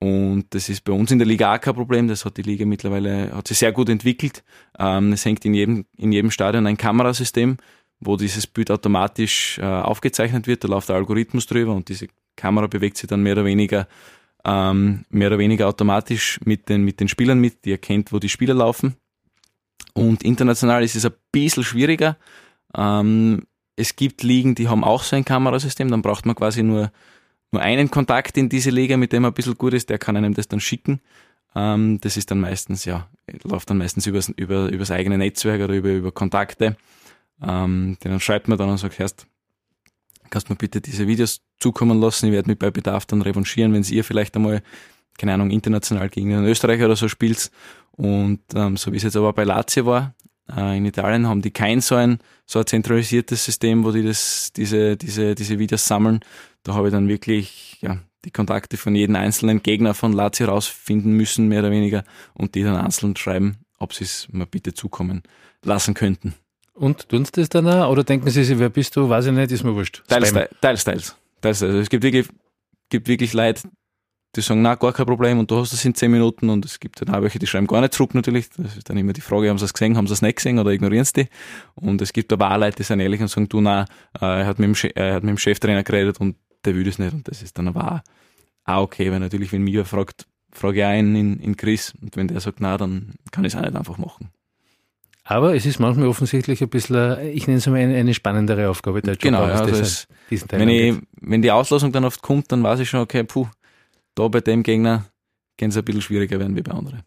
[0.00, 2.08] Und das ist bei uns in der Liga auch kein Problem.
[2.08, 4.44] Das hat die Liga mittlerweile, hat sich sehr gut entwickelt.
[4.78, 7.56] Ähm, es hängt in jedem, in jedem Stadion ein Kamerasystem,
[8.00, 10.64] wo dieses Bild automatisch äh, aufgezeichnet wird.
[10.64, 13.86] Da läuft der Algorithmus drüber und diese Kamera bewegt sich dann mehr oder weniger
[14.44, 18.28] ähm, mehr oder weniger automatisch mit den, mit den Spielern mit, die erkennt, wo die
[18.28, 18.96] Spieler laufen.
[19.94, 22.18] Und international ist es ein bisschen schwieriger.
[22.76, 26.92] Ähm, es gibt Ligen, die haben auch so ein Kamerasystem, dann braucht man quasi nur,
[27.52, 30.16] nur einen Kontakt in diese Liga, mit dem man ein bisschen gut ist, der kann
[30.16, 31.00] einem das dann schicken.
[31.56, 33.08] Ähm, das ist dann meistens, ja,
[33.44, 36.76] läuft dann meistens übers, über, übers eigene Netzwerk oder über, über Kontakte.
[37.42, 39.26] Ähm, dann schreibt man dann und sagt, erst,
[40.34, 43.82] kannst mir bitte diese Videos zukommen lassen, ich werde mich bei Bedarf dann revanchieren, wenn
[43.82, 44.62] ihr vielleicht einmal,
[45.16, 47.50] keine Ahnung, international gegen einen Österreicher oder so spielt.
[47.92, 50.14] Und ähm, so wie es jetzt aber bei Lazio war,
[50.54, 54.52] äh, in Italien haben die kein so ein, so ein zentralisiertes System, wo die das,
[54.54, 56.20] diese, diese, diese Videos sammeln.
[56.64, 61.12] Da habe ich dann wirklich ja, die Kontakte von jedem einzelnen Gegner von Lazio rausfinden
[61.12, 65.22] müssen, mehr oder weniger, und die dann einzeln schreiben ob sie es mir bitte zukommen
[65.62, 66.34] lassen könnten.
[66.74, 67.90] Und tun sie das dann auch?
[67.90, 69.08] Oder denken sie sich, wer bist du?
[69.08, 70.02] Weiß ich nicht, ist mir wurscht.
[70.08, 71.62] Teils, teils, teils, teils.
[71.62, 72.28] Also es gibt wirklich,
[72.90, 73.62] gibt wirklich Leute,
[74.34, 76.80] die sagen, na, gar kein Problem und du hast es in zehn Minuten und es
[76.80, 78.50] gibt dann auch welche, die schreiben gar nicht zurück natürlich.
[78.56, 80.58] Das ist dann immer die Frage, haben sie es gesehen, haben sie es nicht gesehen
[80.58, 81.28] oder ignorieren sie die?
[81.74, 83.84] Und es gibt aber auch Leute, die sind ehrlich und sagen, du, na,
[84.20, 86.98] äh, er hat mit dem, er hat mit dem Cheftrainer geredet und der will das
[86.98, 88.02] nicht und das ist dann aber
[88.64, 92.28] auch, okay, weil natürlich, wenn mich fragt, frage ich einen in, in Chris und wenn
[92.28, 94.30] der sagt, na, dann kann ich es auch nicht einfach machen.
[95.24, 99.00] Aber es ist manchmal offensichtlich ein bisschen, ich nenne es mal eine, eine spannendere Aufgabe
[99.00, 99.22] der Job.
[99.22, 100.06] Genau, ja, also es,
[100.50, 103.48] wenn, ich, wenn die Auslosung dann oft kommt, dann weiß ich schon, okay, puh,
[104.14, 105.06] da bei dem Gegner
[105.58, 107.02] kann es ein bisschen schwieriger werden wie bei anderen.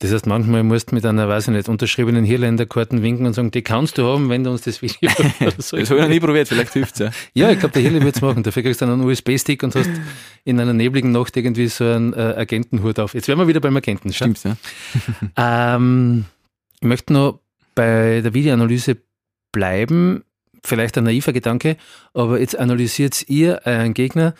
[0.00, 3.50] Das heißt, manchmal musst du mit einer, weiß ich nicht, unterschriebenen Hirländerkarten winken und sagen,
[3.50, 5.10] die kannst du haben, wenn du uns das Video
[5.58, 7.10] so Das habe ich noch nie probiert, vielleicht hilft es ja.
[7.34, 8.42] ja, ich glaube, der Hirle wird es machen.
[8.42, 9.90] Dafür kriegst du dann einen USB-Stick und hast
[10.44, 13.12] in einer nebligen Nacht irgendwie so einen äh, Agentenhut auf.
[13.12, 14.10] Jetzt wären wir wieder beim Agenten.
[14.12, 14.56] Stimmt, ja.
[15.76, 16.24] ähm,
[16.80, 17.40] ich möchte noch
[17.80, 18.96] bei der Videoanalyse
[19.52, 20.24] bleiben.
[20.62, 21.76] Vielleicht ein naiver Gedanke,
[22.12, 24.34] aber jetzt analysiert ihr einen Gegner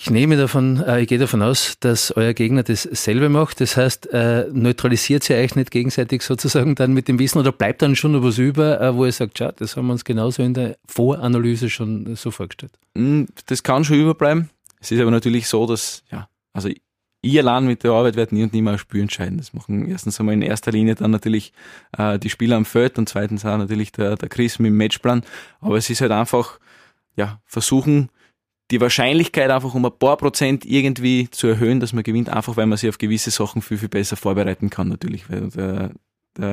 [0.00, 3.60] ich nehme davon, äh, ich gehe davon aus, dass euer Gegner dasselbe macht.
[3.60, 7.82] Das heißt, äh, neutralisiert sie euch nicht gegenseitig sozusagen dann mit dem Wissen oder bleibt
[7.82, 10.44] dann schon noch was über, äh, wo ihr sagt, schau, das haben wir uns genauso
[10.44, 12.78] in der Voranalyse schon so vorgestellt?
[12.94, 14.50] Hm, das kann schon überbleiben.
[14.80, 16.68] Es ist aber natürlich so, dass, ja, also
[17.20, 19.38] ich allein mit der Arbeit werde nie und nimmer ein Spiel entscheiden.
[19.38, 21.52] Das machen erstens einmal in erster Linie dann natürlich
[21.96, 25.22] äh, die Spieler am Feld und zweitens auch natürlich der, der Chris mit dem Matchplan.
[25.60, 26.60] Aber es ist halt einfach,
[27.16, 28.10] ja, versuchen,
[28.70, 32.66] die Wahrscheinlichkeit einfach um ein paar Prozent irgendwie zu erhöhen, dass man gewinnt, einfach weil
[32.66, 35.28] man sich auf gewisse Sachen viel, viel besser vorbereiten kann natürlich.
[35.30, 35.92] Weil der,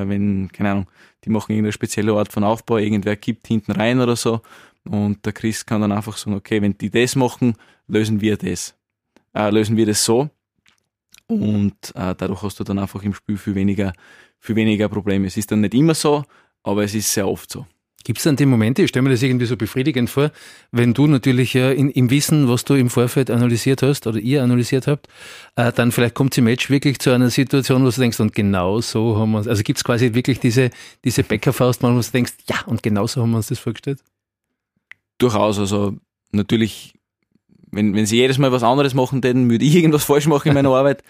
[0.10, 0.88] wenn, keine Ahnung,
[1.26, 4.42] die machen irgendeine spezielle Art von Aufbau, irgendwer kippt hinten rein oder so
[4.86, 7.56] und der Chris kann dann einfach sagen, okay, wenn die das machen,
[7.88, 8.76] lösen wir das.
[9.34, 10.30] Äh, lösen wir das so
[11.28, 13.94] und äh, dadurch hast du dann einfach im Spiel viel weniger,
[14.40, 15.28] viel weniger Probleme.
[15.28, 16.24] Es ist dann nicht immer so,
[16.64, 17.66] aber es ist sehr oft so.
[18.06, 20.32] Gibt es dann die Momente, ich stelle mir das irgendwie so befriedigend vor,
[20.72, 24.44] wenn du natürlich äh, in, im Wissen, was du im Vorfeld analysiert hast oder ihr
[24.44, 25.08] analysiert habt,
[25.56, 28.80] äh, dann vielleicht kommt im Match wirklich zu einer Situation, wo du denkst, und genau
[28.80, 30.70] so haben wir uns, also gibt es quasi wirklich diese,
[31.04, 34.04] diese Bäckerfaust, wo du denkst, ja, und genau so haben wir uns das vorgestellt?
[35.18, 35.98] Durchaus, also
[36.32, 36.94] natürlich,
[37.76, 40.54] wenn, wenn sie jedes Mal was anderes machen täten, würde ich irgendwas falsch machen in
[40.54, 41.04] meiner Arbeit,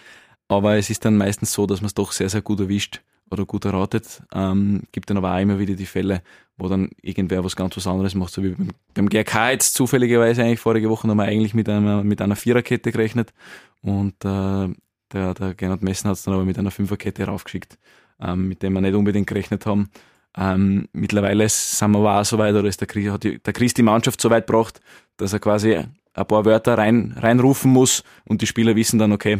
[0.48, 3.46] aber es ist dann meistens so, dass man es doch sehr, sehr gut erwischt oder
[3.46, 4.22] gut erratet.
[4.34, 6.22] Ähm, gibt dann aber auch immer wieder die Fälle,
[6.58, 10.44] wo dann irgendwer was ganz was anderes macht, so wie beim, beim GRK jetzt zufälligerweise
[10.44, 13.34] eigentlich vorige Woche haben wir eigentlich mit einer, mit einer Viererkette gerechnet
[13.82, 14.70] und äh,
[15.14, 17.78] der, der Gernot Messen hat es dann aber mit einer Fünferkette raufgeschickt,
[18.20, 19.90] ähm, mit dem wir nicht unbedingt gerechnet haben.
[20.38, 23.54] Ähm, mittlerweile sind wir aber auch so weit, oder ist der Chris, hat die, der
[23.54, 24.82] Chris die Mannschaft so weit gebracht,
[25.18, 29.40] dass er quasi ein paar Wörter rein, reinrufen muss und die Spieler wissen dann, okay,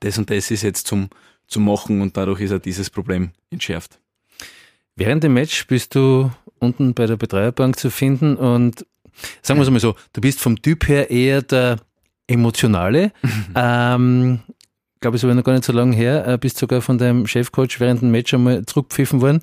[0.00, 1.08] das und das ist jetzt zum,
[1.46, 4.00] zum Machen und dadurch ist er dieses Problem entschärft.
[4.96, 8.86] Während dem Match bist du unten bei der Betreuerbank zu finden und
[9.42, 11.78] sagen wir es mal so, du bist vom Typ her eher der
[12.26, 13.12] Emotionale.
[13.54, 14.40] ähm,
[15.06, 17.78] glaube, es war noch gar nicht so lange her, äh, bist sogar von deinem Chefcoach
[17.78, 19.40] während dem Match einmal zurückgepfiffen worden.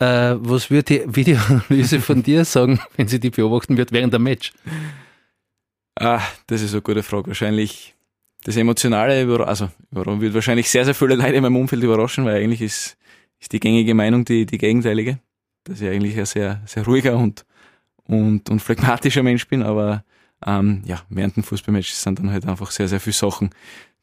[0.00, 4.24] Äh, was würde die Videoanalyse von dir sagen, wenn sie die beobachten wird während dem
[4.24, 4.52] Match?
[6.00, 7.28] Ah, das ist eine gute Frage.
[7.28, 7.94] Wahrscheinlich
[8.44, 12.62] das Emotionale, also wird wahrscheinlich sehr, sehr viele Leute in meinem Umfeld überraschen, weil eigentlich
[12.62, 12.98] ist
[13.40, 15.18] ist die gängige Meinung die, die gegenteilige,
[15.64, 17.44] dass ich eigentlich ein sehr, sehr ruhiger und,
[18.04, 20.04] und, und phlegmatischer Mensch bin, aber
[20.44, 23.50] ähm, ja, während dem Fußballmatch sind dann halt einfach sehr, sehr viele Sachen,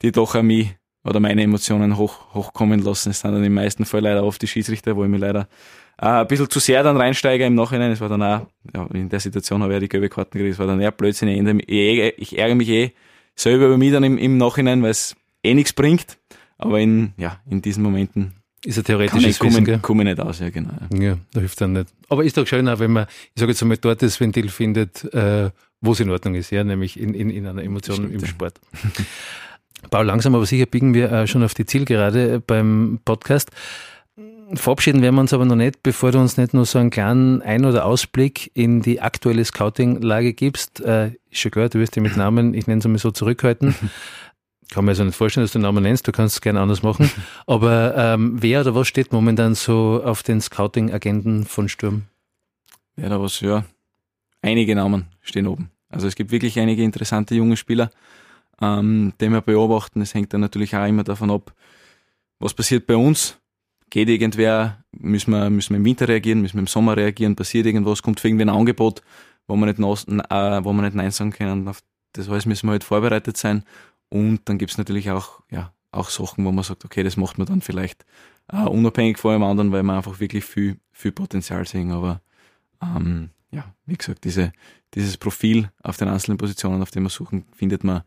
[0.02, 3.12] die doch an mich oder meine Emotionen hoch, hochkommen lassen.
[3.12, 5.48] Es sind dann im meisten Fall leider oft die Schiedsrichter, wo ich mir leider
[6.02, 7.91] äh, ein bisschen zu sehr dann reinsteige im Nachhinein.
[7.91, 10.54] Es war dann auch, ja, in der Situation habe ich ja die gelbe Karten gekriegt,
[10.54, 11.30] es war dann eher Blödsinn.
[11.30, 12.91] Ich, ich ärgere mich eh
[13.36, 16.18] selber über mich dann im, im Nachhinein, weil es eh nichts bringt.
[16.58, 20.20] Aber in, ja, in diesen Momenten ist ein theoretisches Kann ich, Wissen, komme ich nicht
[20.20, 20.74] aus, ja genau.
[20.91, 21.89] Ja, da hilft dann nicht.
[22.10, 25.04] Aber ist doch schön auch, wenn man, ich sage jetzt einmal, dort das Ventil findet,
[25.13, 28.26] äh, wo es in Ordnung ist, ja, nämlich in, in, in einer Emotion Stimmt, im
[28.26, 28.60] Sport.
[29.89, 33.52] Paul, langsam aber sicher biegen wir äh, schon auf die Zielgerade beim Podcast.
[34.54, 37.41] Verabschieden werden wir uns aber noch nicht, bevor du uns nicht nur so einen kleinen
[37.41, 40.82] Ein- oder Ausblick in die aktuelle Scouting-Lage gibst.
[40.82, 43.76] Äh, ist schon gehört, du wirst dich mit Namen, ich nenne es mal so, zurückhalten.
[44.71, 46.84] kann mir also nicht vorstellen, dass du den Namen nennst, du kannst es gerne anders
[46.84, 47.10] machen.
[47.48, 52.04] Aber ähm, wer oder was steht momentan so auf den Scouting-Agenden von Sturm?
[52.95, 53.65] Wer da was, ja.
[54.41, 55.71] Einige Namen stehen oben.
[55.89, 57.89] Also es gibt wirklich einige interessante junge Spieler,
[58.62, 60.02] ähm, die wir beobachten.
[60.02, 61.54] Es hängt dann natürlich auch immer davon ab,
[62.39, 63.38] was passiert bei uns.
[63.89, 67.65] Geht irgendwer, müssen wir, müssen wir im Winter reagieren, müssen wir im Sommer reagieren, passiert
[67.65, 69.02] irgendwas, kommt für irgendwie ein Angebot,
[69.48, 71.68] wo wir nicht, äh, wo wir nicht Nein sagen können.
[71.68, 71.82] Auf
[72.13, 73.63] das alles müssen wir halt vorbereitet sein
[74.10, 77.48] und dann gibt's natürlich auch, ja, auch Sachen, wo man sagt, okay, das macht man
[77.48, 78.06] dann vielleicht
[78.52, 81.91] uh, unabhängig von dem anderen, weil wir einfach wirklich viel, viel Potenzial sehen.
[81.91, 82.22] Aber
[82.82, 84.52] ähm, ja, wie gesagt, diese,
[84.94, 88.04] dieses Profil auf den einzelnen Positionen, auf dem wir suchen, findet man,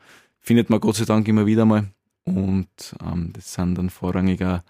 [0.48, 1.88] findet man Gott sei Dank immer wieder mal.
[2.24, 4.62] Und ähm, das sind dann vorrangig auch,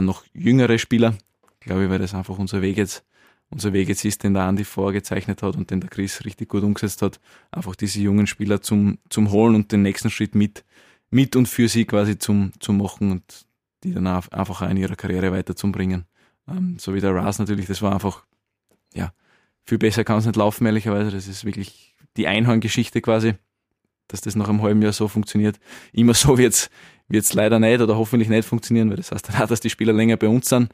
[0.00, 1.14] noch jüngere Spieler,
[1.58, 3.04] glaube ich, weil das einfach unser Weg jetzt,
[3.50, 6.62] unser Weg jetzt ist, den der Andi vorgezeichnet hat und den der Chris richtig gut
[6.62, 7.18] umgesetzt hat,
[7.50, 10.64] einfach diese jungen Spieler zum, zum Holen und den nächsten Schritt mit,
[11.10, 13.46] mit und für sie quasi zum, zum machen und
[13.82, 16.04] die dann einfach auch in ihrer Karriere weiterzubringen.
[16.46, 18.24] Ähm, so wie der Ras natürlich, das war einfach,
[18.94, 19.12] ja,
[19.64, 21.10] viel besser kann es nicht laufen, ehrlicherweise.
[21.10, 23.34] Das ist wirklich die Einhorngeschichte quasi,
[24.08, 25.58] dass das nach einem halben Jahr so funktioniert.
[25.92, 26.70] Immer so wird
[27.08, 29.92] es leider nicht oder hoffentlich nicht funktionieren, weil das heißt dann auch, dass die Spieler
[29.92, 30.70] länger bei uns sind.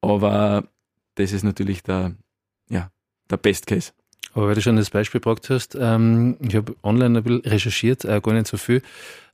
[0.00, 0.68] Aber
[1.14, 2.14] das ist natürlich der,
[2.68, 2.90] ja,
[3.30, 3.92] der Best Case.
[4.36, 8.04] Aber weil du schon das Beispiel gebracht hast, ähm, ich habe online ein bisschen recherchiert,
[8.04, 8.82] äh, gar nicht so viel.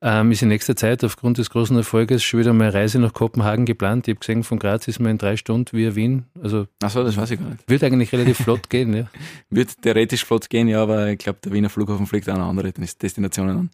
[0.00, 3.12] Ähm, ist in nächster Zeit aufgrund des großen Erfolges schon wieder mal eine Reise nach
[3.12, 4.06] Kopenhagen geplant.
[4.06, 6.26] Ich habe gesehen, von Graz ist man in drei Stunden via Wien.
[6.40, 7.68] Also Achso, das weiß ich gar nicht.
[7.68, 9.08] Wird eigentlich relativ flott gehen, ja.
[9.50, 12.72] Wird theoretisch flott gehen, ja, aber ich glaube, der Wiener Flughafen fliegt auch noch andere
[12.72, 13.70] Destinationen an.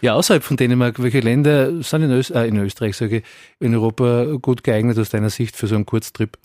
[0.00, 3.24] Ja, außerhalb von Dänemark, welche Länder sind in, Öst äh, in Österreich, sage ich,
[3.58, 6.38] in Europa gut geeignet aus deiner Sicht für so einen Kurztrip?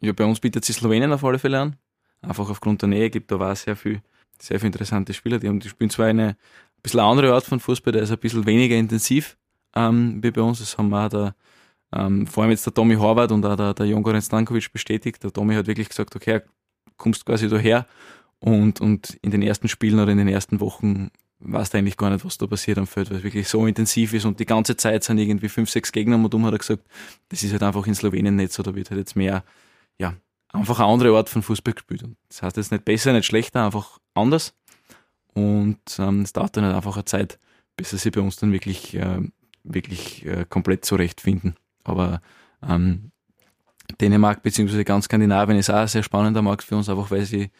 [0.00, 1.76] Ja, bei uns bietet sich Slowenien auf alle Fälle an
[2.22, 4.00] einfach aufgrund der Nähe gibt, da war sehr viel,
[4.40, 5.38] sehr viel interessante Spieler.
[5.38, 8.18] Die, haben, die spielen zwar eine ein bisschen andere Art von Fußball, der ist ein
[8.18, 9.36] bisschen weniger intensiv
[9.76, 10.58] ähm, wie bei uns.
[10.58, 11.34] Das haben auch der,
[11.92, 15.22] ähm, vor allem jetzt der Tommy Horvath und auch der, der Jon Goran Stankovic bestätigt.
[15.22, 16.40] Der Tommy hat wirklich gesagt, okay,
[16.96, 17.86] kommst quasi daher
[18.40, 21.10] und, und in den ersten Spielen oder in den ersten Wochen
[21.44, 24.12] weißt du eigentlich gar nicht, was da passiert am Feld, weil es wirklich so intensiv
[24.12, 26.84] ist und die ganze Zeit sind irgendwie fünf, sechs Gegner und um hat er gesagt,
[27.28, 29.44] das ist halt einfach in Slowenien nicht so, da wird halt jetzt mehr,
[29.98, 30.14] ja,
[30.52, 32.02] einfach eine andere Art von Fußball gespielt.
[32.02, 34.54] Und das heißt jetzt nicht besser, nicht schlechter, einfach anders.
[35.34, 37.38] Und ähm, es dauert dann halt einfach eine Zeit,
[37.76, 39.20] bis sie sich bei uns dann wirklich, äh,
[39.64, 41.56] wirklich äh, komplett zurechtfinden.
[41.84, 42.20] Aber
[42.62, 43.10] ähm,
[44.00, 44.84] Dänemark bzw.
[44.84, 47.50] ganz Skandinavien ist auch ein sehr spannender Markt für uns, einfach weil sie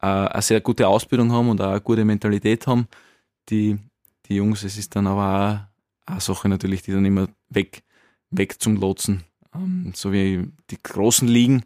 [0.00, 2.88] äh, eine sehr gute Ausbildung haben und auch eine gute Mentalität haben.
[3.48, 3.78] Die,
[4.26, 5.68] die Jungs, es ist dann aber
[6.06, 7.82] auch eine Sache natürlich, die dann immer weg,
[8.30, 9.24] weg zum Lotsen.
[9.54, 11.64] Ähm, so wie die großen Ligen,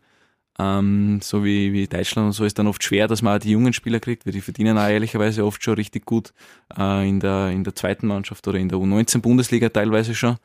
[0.58, 3.50] ähm, so wie, wie Deutschland und so ist dann oft schwer, dass man auch die
[3.50, 6.32] jungen Spieler kriegt, weil die verdienen auch ehrlicherweise oft schon richtig gut
[6.76, 10.36] äh, in, der, in der zweiten Mannschaft oder in der U19-Bundesliga teilweise schon.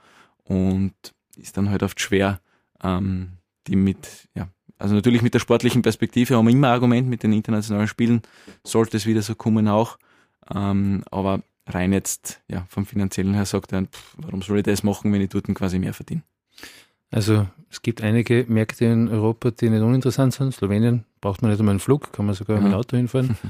[0.43, 0.93] Und
[1.35, 2.39] ist dann halt oft schwer,
[2.81, 3.33] ähm,
[3.67, 7.33] die mit, ja, also natürlich mit der sportlichen Perspektive haben wir immer Argument mit den
[7.33, 8.21] internationalen Spielen,
[8.63, 9.97] sollte es wieder so kommen auch.
[10.53, 14.83] Ähm, aber rein jetzt, ja, vom finanziellen her sagt er, pff, warum soll ich das
[14.83, 16.23] machen, wenn ich dort quasi mehr verdiene?
[17.11, 20.53] Also es gibt einige Märkte in Europa, die nicht uninteressant sind.
[20.53, 22.63] Slowenien braucht man nicht einmal einen Flug, kann man sogar ja.
[22.63, 23.37] mit dem Auto hinfahren.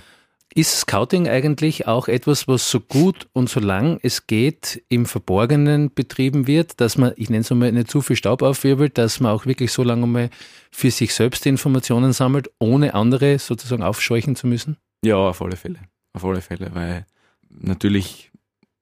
[0.56, 5.93] Ist Scouting eigentlich auch etwas, was so gut und so lang es geht im Verborgenen
[5.93, 9.34] betrieben wird, dass man, ich nenne es einmal, nicht zu viel Staub aufwirbelt, dass man
[9.34, 10.30] auch wirklich so lange mal
[10.72, 14.78] für sich selbst Informationen sammelt, ohne andere sozusagen aufscheuchen zu müssen?
[15.04, 15.80] Ja, auf alle Fälle.
[16.13, 17.06] Auf alle Fälle, weil
[17.50, 18.32] natürlich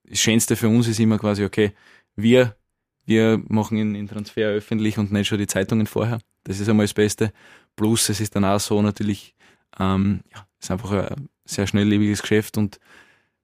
[0.07, 1.73] das Schönste für uns ist immer quasi, okay,
[2.15, 2.55] wir
[3.05, 6.19] wir machen den Transfer öffentlich und nicht schon die Zeitungen vorher.
[6.43, 7.31] Das ist einmal das Beste.
[7.75, 9.35] Plus, es ist dann auch so natürlich,
[9.79, 12.79] ähm, ja, ist einfach ein sehr schnelllebiges Geschäft und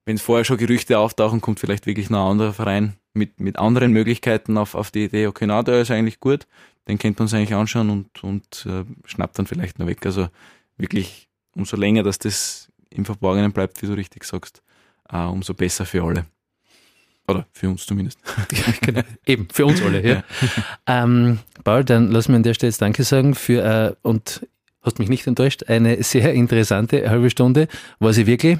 [0.04, 3.92] wenn vorher schon Gerüchte auftauchen, kommt vielleicht wirklich noch ein anderer Verein mit, mit anderen
[3.92, 6.46] Möglichkeiten auf, auf die Idee, okay, na, der ist eigentlich gut,
[6.88, 10.04] den könnte man uns eigentlich anschauen und, und äh, schnappt dann vielleicht noch weg.
[10.04, 10.28] Also
[10.76, 14.62] wirklich, umso länger, dass das im Verborgenen bleibt, wie du richtig sagst,
[15.08, 16.26] äh, umso besser für alle.
[17.32, 18.18] Oder für uns zumindest.
[18.80, 19.02] genau.
[19.26, 20.06] Eben, für uns alle.
[20.06, 20.24] Ja.
[20.86, 24.46] ähm, Paul, dann lass mir an der Stelle jetzt Danke sagen für, äh, und
[24.82, 27.68] hast mich nicht enttäuscht, eine sehr interessante halbe Stunde.
[27.98, 28.58] War sie wirklich.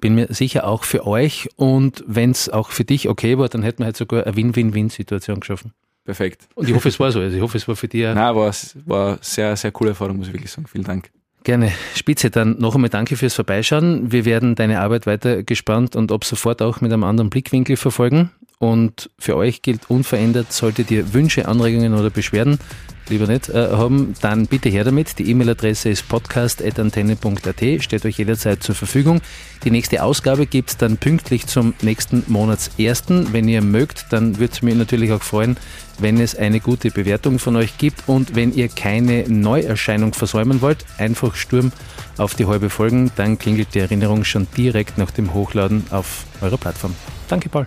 [0.00, 3.62] Bin mir sicher auch für euch und wenn es auch für dich okay war, dann
[3.62, 5.72] hätten wir halt sogar eine Win-Win-Win-Situation geschaffen.
[6.04, 6.48] Perfekt.
[6.54, 7.20] Und ich hoffe, es war so.
[7.20, 8.02] Also ich hoffe, es war für dich.
[8.14, 8.52] Nein, war,
[8.86, 10.66] war sehr, sehr coole Erfahrung, muss ich wirklich sagen.
[10.66, 11.10] Vielen Dank.
[11.44, 11.72] Gerne.
[11.96, 14.12] Spitze, dann noch einmal danke fürs Vorbeischauen.
[14.12, 18.30] Wir werden deine Arbeit weiter gespannt und ab sofort auch mit einem anderen Blickwinkel verfolgen.
[18.62, 22.60] Und für euch gilt unverändert, solltet ihr Wünsche, Anregungen oder Beschwerden
[23.08, 25.18] lieber nicht äh, haben, dann bitte her damit.
[25.18, 29.20] Die E-Mail-Adresse ist podcast.antenne.at, steht euch jederzeit zur Verfügung.
[29.64, 33.32] Die nächste Ausgabe gibt es dann pünktlich zum nächsten Monatsersten.
[33.32, 35.56] Wenn ihr mögt, dann würde es mich natürlich auch freuen,
[35.98, 40.84] wenn es eine gute Bewertung von euch gibt und wenn ihr keine Neuerscheinung versäumen wollt,
[40.98, 41.72] einfach Sturm
[42.16, 46.58] auf die Halbe folgen, dann klingelt die Erinnerung schon direkt nach dem Hochladen auf eurer
[46.58, 46.94] Plattform.
[47.28, 47.66] Danke, Paul.